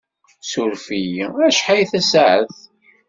[0.41, 2.57] Ssuref-iyi, acḥal tasaɛet?